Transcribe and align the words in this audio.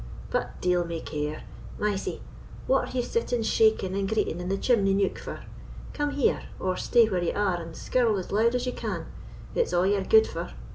—but 0.31 0.59
deil 0.61 0.83
may 0.83 0.99
care. 0.99 1.43
Mysie, 1.77 2.21
what 2.65 2.87
are 2.87 2.97
ye 2.97 3.03
sitting 3.03 3.43
shaking 3.43 3.93
and 3.95 4.09
greeting 4.09 4.39
in 4.39 4.49
the 4.49 4.57
chimney 4.57 4.95
neuk 4.95 5.19
for? 5.19 5.41
Come 5.93 6.09
here—or 6.13 6.75
stay 6.75 7.07
where 7.07 7.21
ye 7.23 7.31
are, 7.33 7.61
and 7.61 7.77
skirl 7.77 8.17
as 8.17 8.31
loud 8.31 8.55
as 8.55 8.65
ye 8.65 8.71
can; 8.71 9.05
it's 9.53 9.73
a' 9.73 9.87
ye're 9.87 10.01
gude 10.03 10.25
for. 10.25 10.53